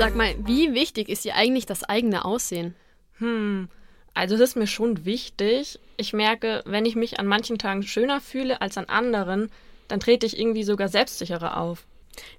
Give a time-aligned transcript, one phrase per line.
[0.00, 2.74] Sag mal, wie wichtig ist dir eigentlich das eigene Aussehen?
[3.18, 3.68] Hm,
[4.14, 5.78] also das ist mir schon wichtig.
[5.98, 9.50] Ich merke, wenn ich mich an manchen Tagen schöner fühle als an anderen,
[9.88, 11.86] dann trete ich irgendwie sogar selbstsicherer auf.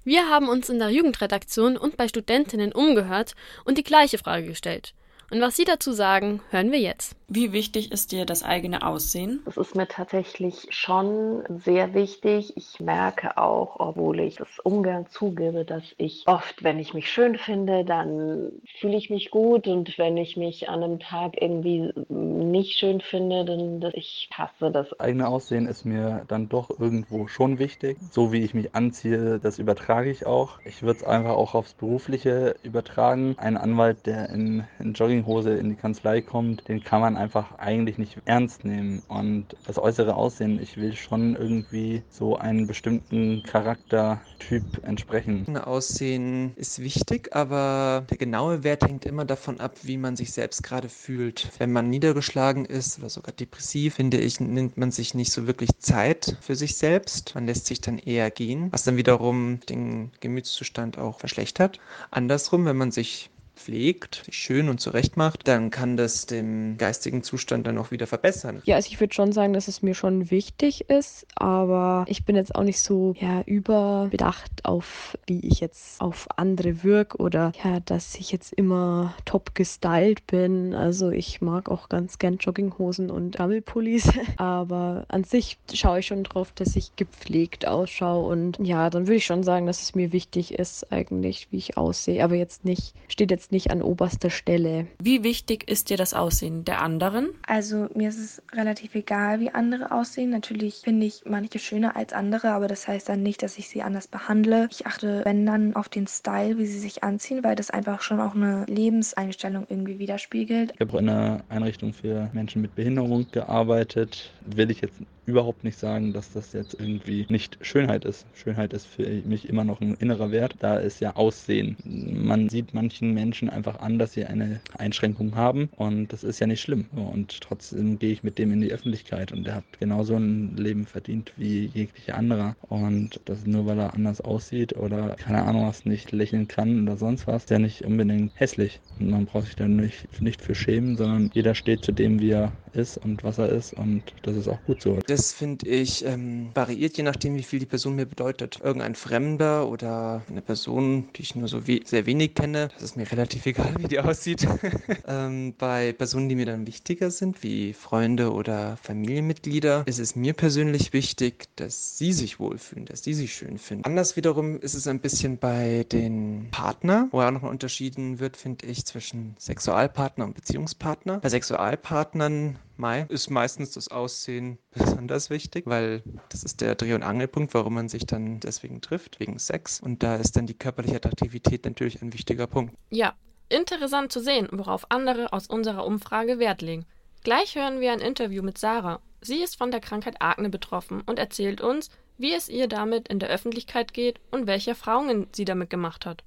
[0.02, 4.92] Wir haben uns in der Jugendredaktion und bei Studentinnen umgehört und die gleiche Frage gestellt.
[5.32, 7.16] Und was Sie dazu sagen, hören wir jetzt.
[7.26, 9.40] Wie wichtig ist dir das eigene Aussehen?
[9.46, 12.52] Das ist mir tatsächlich schon sehr wichtig.
[12.58, 17.38] Ich merke auch, obwohl ich es ungern zugebe, dass ich oft, wenn ich mich schön
[17.38, 22.78] finde, dann fühle ich mich gut und wenn ich mich an einem Tag irgendwie nicht
[22.78, 24.90] schön finde, dann dass ich hasse das.
[24.90, 27.96] Das eigene Aussehen ist mir dann doch irgendwo schon wichtig.
[28.10, 30.60] So wie ich mich anziehe, das übertrage ich auch.
[30.66, 33.36] Ich würde es einfach auch aufs Berufliche übertragen.
[33.38, 34.92] Ein Anwalt, der in, in
[35.22, 39.02] Jogginghose in die Kanzlei kommt, den kann man einfach eigentlich nicht ernst nehmen.
[39.08, 45.56] Und das äußere Aussehen, ich will schon irgendwie so einen bestimmten Charaktertyp entsprechen.
[45.56, 50.62] Aussehen ist wichtig, aber der genaue Wert hängt immer davon ab, wie man sich selbst
[50.62, 51.50] gerade fühlt.
[51.58, 55.70] Wenn man niedergeschlagen ist oder sogar depressiv, finde ich, nimmt man sich nicht so wirklich
[55.78, 57.34] Zeit für sich selbst.
[57.34, 61.78] Man lässt sich dann eher gehen, was dann wiederum den Gemütszustand auch verschlechtert.
[62.10, 67.22] Andersrum, wenn man sich pflegt, sich schön und zurecht macht, dann kann das den geistigen
[67.22, 68.62] Zustand dann auch wieder verbessern.
[68.64, 72.36] Ja, also ich würde schon sagen, dass es mir schon wichtig ist, aber ich bin
[72.36, 77.80] jetzt auch nicht so ja, überbedacht auf, wie ich jetzt auf andere wirke oder ja,
[77.80, 80.74] dass ich jetzt immer top gestylt bin.
[80.74, 86.24] Also ich mag auch ganz gern Jogginghosen und Gammelpullis, aber an sich schaue ich schon
[86.24, 90.12] drauf, dass ich gepflegt ausschaue und ja, dann würde ich schon sagen, dass es mir
[90.12, 94.86] wichtig ist eigentlich, wie ich aussehe, aber jetzt nicht, steht jetzt nicht an oberster Stelle.
[95.02, 97.30] Wie wichtig ist dir das Aussehen der anderen?
[97.46, 100.30] Also mir ist es relativ egal, wie andere aussehen.
[100.30, 103.82] Natürlich finde ich manche schöner als andere, aber das heißt dann nicht, dass ich sie
[103.82, 104.68] anders behandle.
[104.70, 108.20] Ich achte, wenn dann, auf den Style, wie sie sich anziehen, weil das einfach schon
[108.20, 110.72] auch eine Lebenseinstellung irgendwie widerspiegelt.
[110.74, 114.30] Ich habe in einer Einrichtung für Menschen mit Behinderung gearbeitet.
[114.44, 118.26] Will ich jetzt überhaupt nicht sagen, dass das jetzt irgendwie nicht Schönheit ist.
[118.34, 120.56] Schönheit ist für mich immer noch ein innerer Wert.
[120.58, 121.76] Da ist ja Aussehen.
[121.84, 126.46] Man sieht manchen Menschen einfach an, dass sie eine Einschränkung haben und das ist ja
[126.46, 126.86] nicht schlimm.
[126.92, 130.86] Und trotzdem gehe ich mit dem in die Öffentlichkeit und der hat genauso ein Leben
[130.86, 132.56] verdient wie jeglicher anderer.
[132.68, 136.96] Und das nur weil er anders aussieht oder keine Ahnung was nicht lächeln kann oder
[136.96, 138.80] sonst was, ist ja nicht unbedingt hässlich.
[138.98, 142.30] Und man braucht sich da nicht, nicht für schämen, sondern jeder steht zu dem, wie
[142.30, 144.98] er ist und was er ist und das ist auch gut so.
[145.12, 148.60] Das finde ich ähm, variiert je nachdem, wie viel die Person mir bedeutet.
[148.64, 152.96] Irgendein Fremder oder eine Person, die ich nur so we sehr wenig kenne, das ist
[152.96, 154.48] mir relativ egal, wie die aussieht.
[155.06, 160.32] ähm, bei Personen, die mir dann wichtiger sind, wie Freunde oder Familienmitglieder, ist es mir
[160.32, 163.84] persönlich wichtig, dass sie sich wohlfühlen, dass sie sich schön finden.
[163.84, 168.38] Anders wiederum ist es ein bisschen bei den Partner, wo ja auch noch unterschieden wird,
[168.38, 171.18] finde ich, zwischen Sexualpartner und Beziehungspartner.
[171.18, 177.02] Bei Sexualpartnern Mai ist meistens das Aussehen besonders wichtig, weil das ist der Dreh- und
[177.02, 179.80] Angelpunkt, warum man sich dann deswegen trifft, wegen Sex.
[179.80, 182.74] Und da ist dann die körperliche Attraktivität natürlich ein wichtiger Punkt.
[182.90, 183.14] Ja,
[183.48, 186.86] interessant zu sehen, worauf andere aus unserer Umfrage Wert legen.
[187.22, 189.00] Gleich hören wir ein Interview mit Sarah.
[189.20, 193.20] Sie ist von der Krankheit Akne betroffen und erzählt uns, wie es ihr damit in
[193.20, 196.24] der Öffentlichkeit geht und welche Erfahrungen sie damit gemacht hat.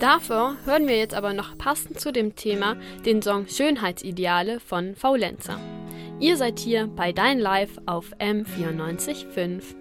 [0.00, 5.60] Dafür hören wir jetzt aber noch passend zu dem Thema den Song Schönheitsideale von Faulenzer.
[6.18, 9.80] Ihr seid hier bei Dein Live auf M945.